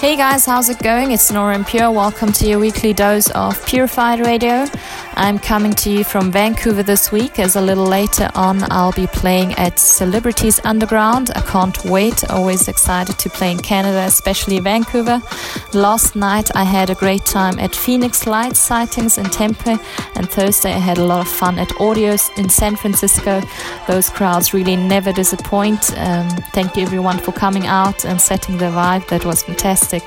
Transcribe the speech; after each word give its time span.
Hey 0.00 0.16
guys, 0.16 0.46
how's 0.46 0.70
it 0.70 0.78
going? 0.78 1.12
It's 1.12 1.30
Nora 1.30 1.54
En 1.54 1.62
Pure. 1.62 1.90
Welcome 1.90 2.32
to 2.32 2.46
your 2.46 2.58
weekly 2.58 2.94
dose 2.94 3.28
of 3.32 3.62
Purified 3.66 4.20
Radio. 4.20 4.64
I'm 5.20 5.38
coming 5.38 5.74
to 5.74 5.90
you 5.90 6.02
from 6.02 6.32
Vancouver 6.32 6.82
this 6.82 7.12
week, 7.12 7.38
as 7.38 7.54
a 7.54 7.60
little 7.60 7.84
later 7.84 8.30
on 8.34 8.64
I'll 8.72 8.92
be 8.92 9.06
playing 9.06 9.52
at 9.52 9.78
Celebrities 9.78 10.62
Underground. 10.64 11.30
I 11.36 11.42
can't 11.42 11.76
wait, 11.84 12.30
always 12.30 12.68
excited 12.68 13.18
to 13.18 13.28
play 13.28 13.52
in 13.52 13.58
Canada, 13.58 13.98
especially 14.06 14.58
Vancouver. 14.60 15.20
Last 15.74 16.16
night 16.16 16.50
I 16.54 16.64
had 16.64 16.88
a 16.88 16.94
great 16.94 17.26
time 17.26 17.58
at 17.58 17.76
Phoenix 17.76 18.26
Light 18.26 18.56
Sightings 18.56 19.18
in 19.18 19.26
Tempe, 19.26 19.76
and 20.14 20.30
Thursday 20.30 20.72
I 20.72 20.78
had 20.78 20.96
a 20.96 21.04
lot 21.04 21.20
of 21.20 21.28
fun 21.28 21.58
at 21.58 21.68
Audios 21.78 22.30
in 22.38 22.48
San 22.48 22.74
Francisco. 22.74 23.42
Those 23.86 24.08
crowds 24.08 24.54
really 24.54 24.76
never 24.76 25.12
disappoint. 25.12 25.92
Um, 25.98 26.30
thank 26.54 26.76
you 26.76 26.82
everyone 26.82 27.18
for 27.18 27.32
coming 27.32 27.66
out 27.66 28.06
and 28.06 28.18
setting 28.18 28.56
the 28.56 28.70
vibe, 28.70 29.06
that 29.08 29.26
was 29.26 29.42
fantastic. 29.42 30.02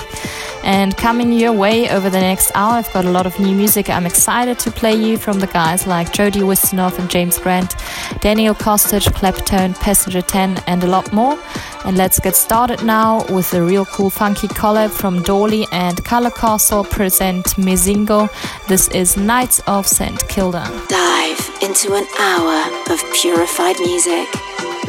And 0.63 0.95
coming 0.95 1.33
your 1.33 1.51
way 1.51 1.89
over 1.89 2.09
the 2.09 2.19
next 2.21 2.51
hour, 2.55 2.73
I've 2.73 2.91
got 2.93 3.03
a 3.05 3.11
lot 3.11 3.25
of 3.25 3.37
new 3.39 3.53
music 3.53 3.89
I'm 3.89 4.05
excited 4.05 4.59
to 4.59 4.71
play 4.71 4.95
you 4.95 5.17
from 5.17 5.39
the 5.39 5.47
guys 5.47 5.85
like 5.85 6.13
Jody 6.13 6.39
Wisternoff 6.39 6.97
and 6.99 7.09
James 7.09 7.37
Grant, 7.37 7.75
Daniel 8.21 8.55
Kostic, 8.55 9.03
Claptone, 9.13 9.77
Passenger 9.79 10.21
10, 10.21 10.63
and 10.67 10.83
a 10.83 10.87
lot 10.87 11.11
more. 11.11 11.37
And 11.85 11.97
let's 11.97 12.19
get 12.19 12.35
started 12.35 12.83
now 12.83 13.25
with 13.29 13.53
a 13.53 13.61
real 13.61 13.85
cool 13.85 14.09
funky 14.09 14.47
collab 14.47 14.91
from 14.91 15.21
Dolly 15.21 15.67
and 15.73 16.03
Color 16.05 16.31
Castle 16.31 16.85
present 16.85 17.45
Mizingo. 17.57 18.29
This 18.67 18.87
is 18.89 19.17
Knights 19.17 19.59
of 19.67 19.85
St. 19.85 20.27
Kilda. 20.29 20.63
Dive 20.87 21.57
into 21.61 21.93
an 21.93 22.07
hour 22.19 22.71
of 22.89 23.03
purified 23.13 23.77
music. 23.79 24.27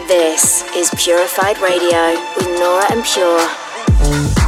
This 0.06 0.62
is 0.76 0.90
Purified 0.96 1.58
Radio 1.58 2.14
with 2.36 2.46
Nora 2.60 2.92
En 2.92 3.02
Pure. 3.02 4.43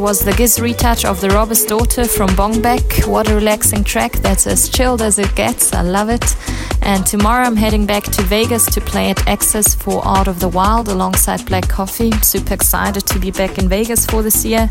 Was 0.00 0.20
the 0.20 0.32
Giz 0.32 0.58
retouch 0.58 1.04
of 1.04 1.20
the 1.20 1.28
Robber's 1.28 1.62
Daughter 1.66 2.06
from 2.06 2.30
Bongbeck. 2.30 3.06
What 3.06 3.30
a 3.30 3.34
relaxing 3.34 3.84
track. 3.84 4.12
That's 4.12 4.46
as 4.46 4.70
chilled 4.70 5.02
as 5.02 5.18
it 5.18 5.34
gets. 5.36 5.74
I 5.74 5.82
love 5.82 6.08
it. 6.08 6.24
And 6.80 7.04
tomorrow 7.04 7.44
I'm 7.44 7.54
heading 7.54 7.84
back 7.84 8.04
to 8.04 8.22
Vegas 8.22 8.64
to 8.74 8.80
play 8.80 9.10
at 9.10 9.18
XS 9.18 9.76
for 9.76 10.02
Art 10.02 10.26
of 10.26 10.40
the 10.40 10.48
Wild 10.48 10.88
alongside 10.88 11.44
Black 11.44 11.68
Coffee. 11.68 12.12
Super 12.22 12.54
excited 12.54 13.06
to 13.08 13.18
be 13.18 13.30
back 13.30 13.58
in 13.58 13.68
Vegas 13.68 14.06
for 14.06 14.22
this 14.22 14.42
year. 14.42 14.70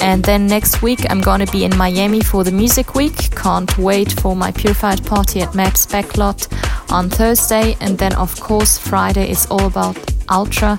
And 0.00 0.22
then 0.22 0.46
next 0.46 0.82
week 0.82 1.00
I'm 1.10 1.22
going 1.22 1.44
to 1.44 1.50
be 1.50 1.64
in 1.64 1.74
Miami 1.78 2.20
for 2.20 2.44
the 2.44 2.52
Music 2.52 2.94
Week. 2.94 3.16
Can't 3.34 3.76
wait 3.78 4.12
for 4.20 4.36
my 4.36 4.52
Purified 4.52 5.04
party 5.06 5.40
at 5.40 5.54
Maps 5.54 5.86
Backlot 5.86 6.46
on 6.92 7.08
Thursday. 7.08 7.74
And 7.80 7.96
then, 7.96 8.14
of 8.16 8.38
course, 8.38 8.76
Friday 8.76 9.30
is 9.30 9.46
all 9.46 9.66
about 9.66 9.96
Ultra, 10.30 10.78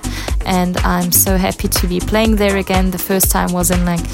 and 0.50 0.76
I'm 0.78 1.12
so 1.12 1.36
happy 1.36 1.68
to 1.68 1.86
be 1.86 2.00
playing 2.00 2.34
there 2.34 2.56
again. 2.56 2.90
The 2.90 2.98
first 2.98 3.30
time 3.30 3.52
was 3.52 3.70
in 3.70 3.84
like 3.84 4.04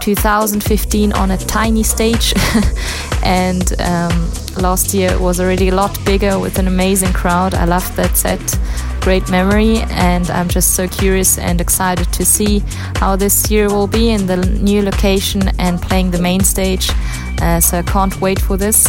2015 0.00 1.12
on 1.14 1.30
a 1.30 1.38
tiny 1.38 1.82
stage, 1.82 2.34
and 3.24 3.80
um, 3.80 4.30
last 4.60 4.92
year 4.92 5.18
was 5.18 5.40
already 5.40 5.68
a 5.70 5.74
lot 5.74 5.98
bigger 6.04 6.38
with 6.38 6.58
an 6.58 6.66
amazing 6.68 7.14
crowd. 7.14 7.54
I 7.54 7.64
loved 7.64 7.96
that 7.96 8.14
set, 8.14 8.58
great 9.00 9.30
memory, 9.30 9.78
and 9.88 10.30
I'm 10.30 10.48
just 10.48 10.74
so 10.74 10.86
curious 10.86 11.38
and 11.38 11.62
excited 11.62 12.12
to 12.12 12.26
see 12.26 12.62
how 12.96 13.16
this 13.16 13.50
year 13.50 13.68
will 13.68 13.86
be 13.86 14.10
in 14.10 14.26
the 14.26 14.36
new 14.36 14.82
location 14.82 15.48
and 15.58 15.80
playing 15.80 16.10
the 16.10 16.20
main 16.20 16.40
stage. 16.40 16.90
Uh, 17.40 17.58
so 17.58 17.78
I 17.78 17.82
can't 17.82 18.20
wait 18.20 18.38
for 18.38 18.58
this. 18.58 18.86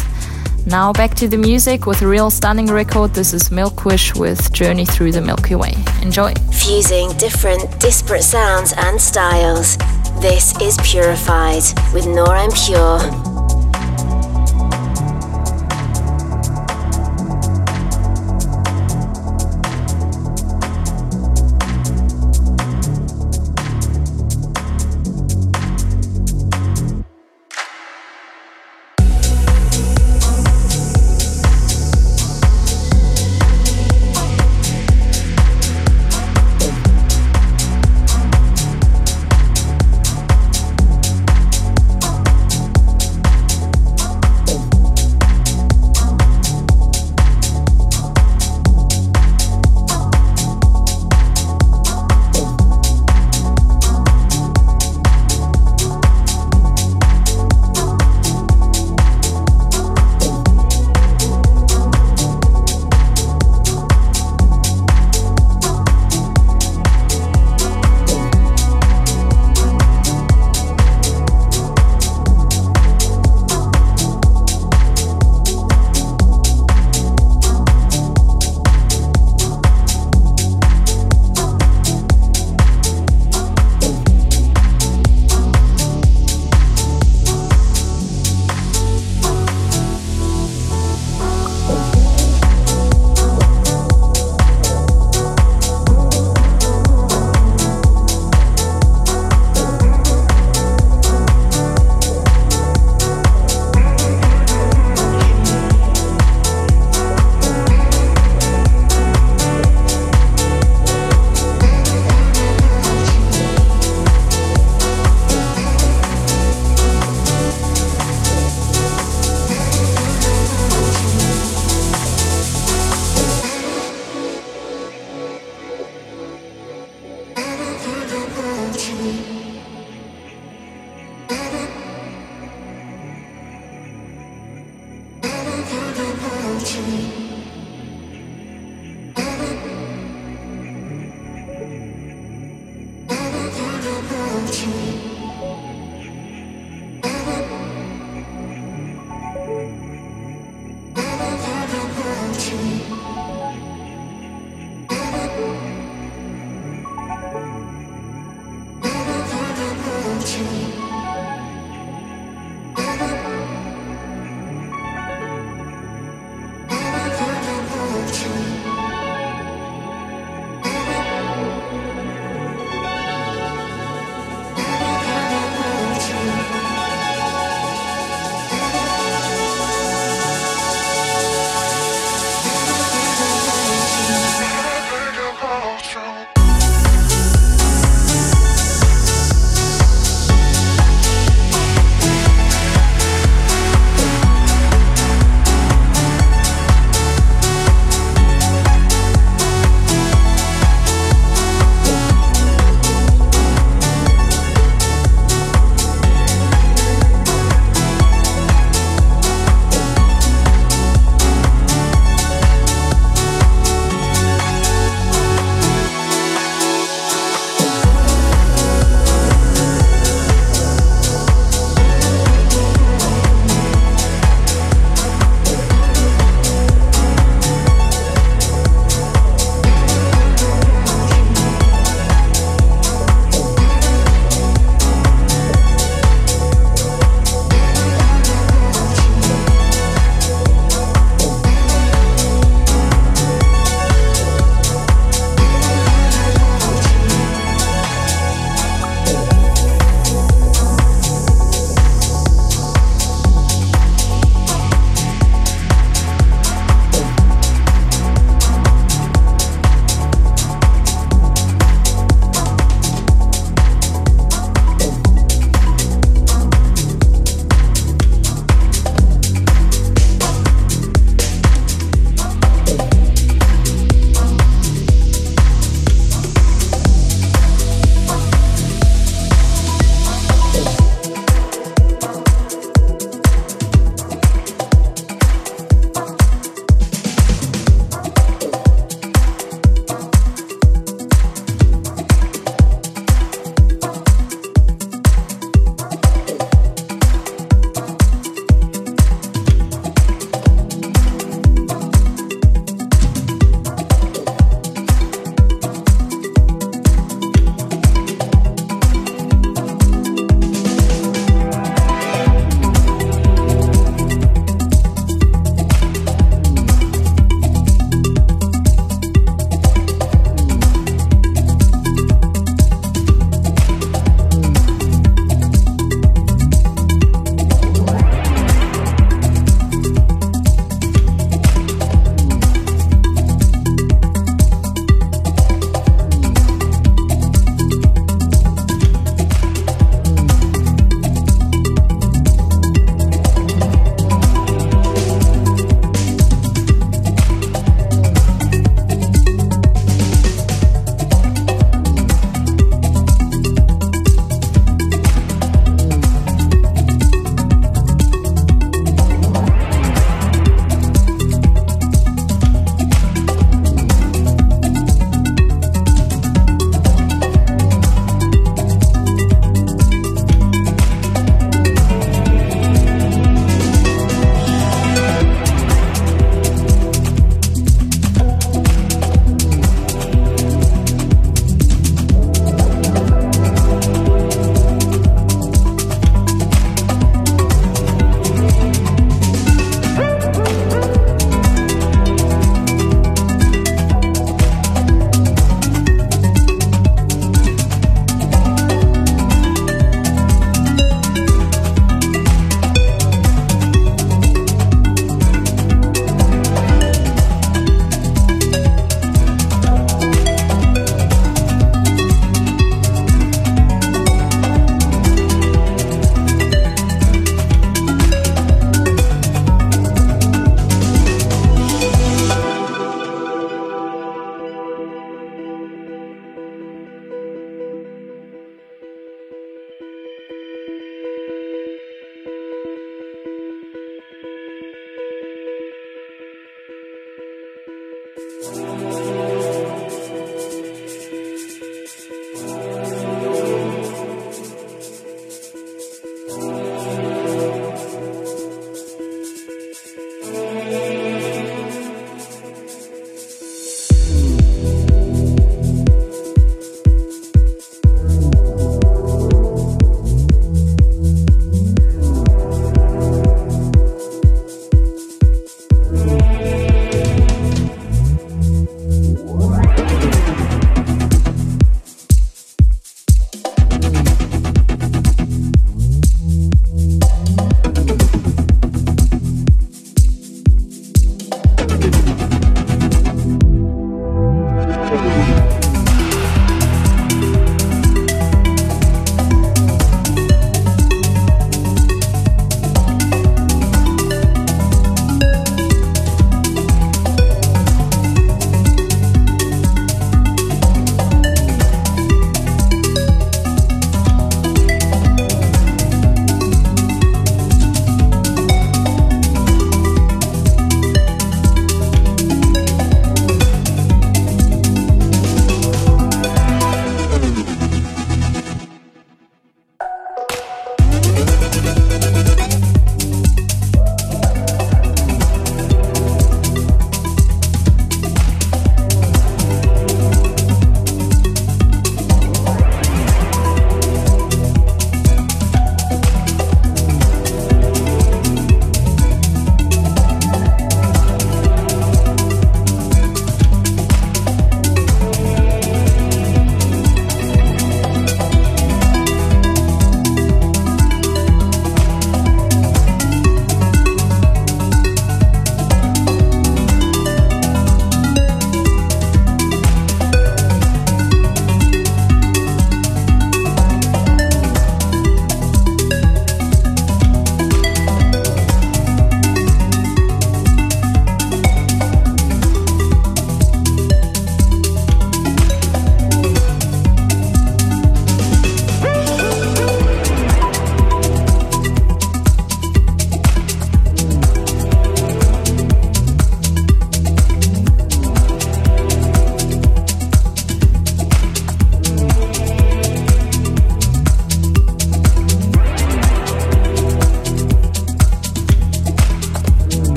Now 0.67 0.91
back 0.91 1.15
to 1.15 1.29
the 1.29 1.37
music 1.37 1.85
with 1.85 2.01
a 2.01 2.07
real 2.07 2.29
stunning 2.29 2.65
record. 2.65 3.13
This 3.13 3.33
is 3.33 3.47
Milkwish 3.47 4.19
with 4.19 4.51
Journey 4.51 4.85
Through 4.85 5.13
the 5.13 5.21
Milky 5.21 5.55
Way. 5.55 5.73
Enjoy. 6.01 6.33
Fusing 6.51 7.09
different, 7.13 7.79
disparate 7.79 8.23
sounds 8.23 8.73
and 8.75 8.99
styles. 8.99 9.77
This 10.19 10.59
is 10.61 10.77
Purified 10.83 11.63
with 11.93 12.05
Nora 12.05 12.43
En 12.43 12.51
Pure. 12.51 13.26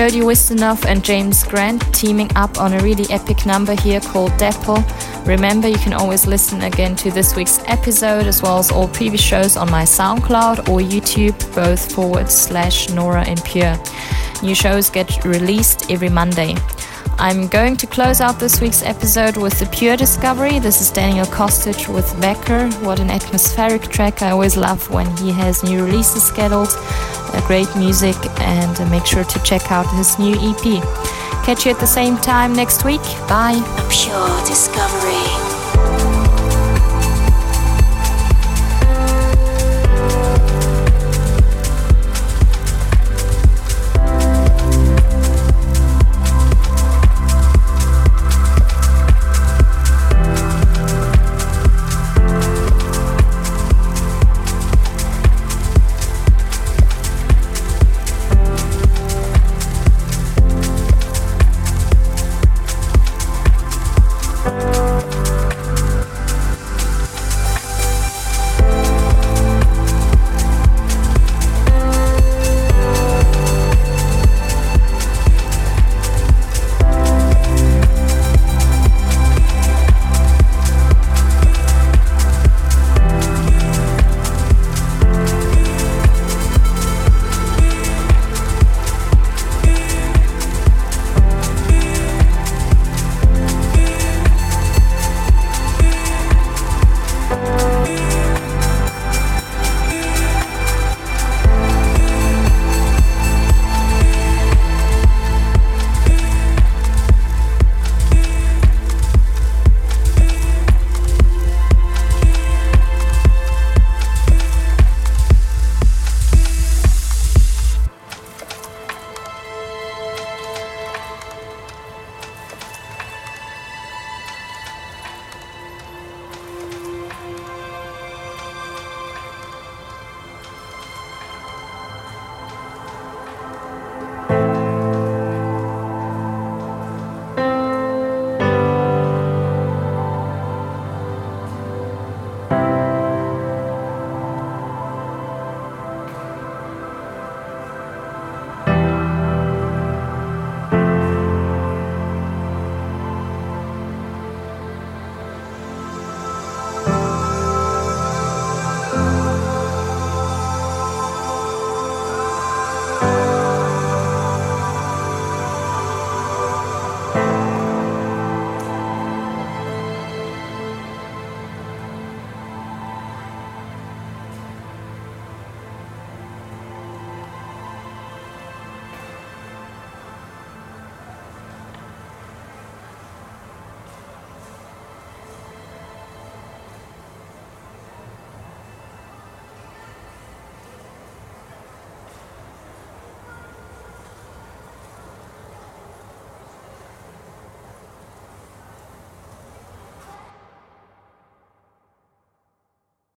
Jody 0.00 0.20
Wisternoff 0.20 0.86
and 0.86 1.04
James 1.04 1.44
Grant 1.44 1.82
teaming 1.94 2.30
up 2.34 2.58
on 2.58 2.72
a 2.72 2.80
really 2.80 3.04
epic 3.10 3.44
number 3.44 3.78
here 3.82 4.00
called 4.00 4.34
Dapple. 4.38 4.82
Remember, 5.26 5.68
you 5.68 5.76
can 5.76 5.92
always 5.92 6.26
listen 6.26 6.62
again 6.62 6.96
to 6.96 7.10
this 7.10 7.36
week's 7.36 7.58
episode 7.66 8.26
as 8.26 8.40
well 8.40 8.58
as 8.58 8.70
all 8.70 8.88
previous 8.88 9.20
shows 9.20 9.58
on 9.58 9.70
my 9.70 9.82
SoundCloud 9.82 10.70
or 10.70 10.80
YouTube, 10.80 11.38
both 11.54 11.92
forward 11.94 12.30
slash 12.30 12.88
Nora 12.88 13.26
En 13.26 13.36
Pure. 13.42 13.76
New 14.42 14.54
shows 14.54 14.88
get 14.88 15.22
released 15.22 15.90
every 15.90 16.08
Monday. 16.08 16.54
I'm 17.20 17.48
going 17.48 17.76
to 17.76 17.86
close 17.86 18.22
out 18.22 18.40
this 18.40 18.62
week's 18.62 18.82
episode 18.82 19.36
with 19.36 19.58
the 19.58 19.66
Pure 19.66 19.98
Discovery. 19.98 20.58
This 20.58 20.80
is 20.80 20.90
Daniel 20.90 21.26
Kostic 21.26 21.86
with 21.92 22.18
Becker. 22.18 22.70
What 22.82 22.98
an 22.98 23.10
atmospheric 23.10 23.82
track. 23.82 24.22
I 24.22 24.30
always 24.30 24.56
love 24.56 24.88
when 24.88 25.14
he 25.18 25.30
has 25.32 25.62
new 25.62 25.84
releases 25.84 26.22
scheduled. 26.22 26.70
Uh, 26.72 27.46
great 27.46 27.68
music, 27.76 28.16
and 28.40 28.80
uh, 28.80 28.88
make 28.88 29.04
sure 29.04 29.24
to 29.24 29.42
check 29.42 29.70
out 29.70 29.86
his 29.96 30.18
new 30.18 30.34
EP. 30.34 30.82
Catch 31.44 31.66
you 31.66 31.72
at 31.72 31.78
the 31.78 31.86
same 31.86 32.16
time 32.16 32.56
next 32.56 32.86
week. 32.86 33.02
Bye. 33.28 33.60
A 33.76 33.88
Pure 33.90 34.46
Discovery. 34.46 35.49